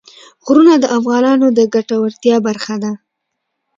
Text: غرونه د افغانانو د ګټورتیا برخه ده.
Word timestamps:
غرونه 0.45 0.73
د 0.79 0.85
افغانانو 0.97 1.47
د 1.57 1.59
ګټورتیا 1.73 2.35
برخه 2.47 2.75
ده. 2.83 2.91